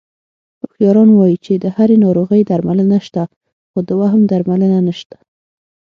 هوښیاران 0.61 1.09
وایي 1.13 1.37
چې 1.45 1.53
د 1.63 1.65
هرې 1.75 1.95
ناروغۍ 2.05 2.41
درملنه 2.49 2.99
شته، 3.07 3.23
خو 3.69 3.79
د 3.87 3.89
وهم 3.99 4.21
درملنه 4.31 4.79
نشته... 4.87 5.17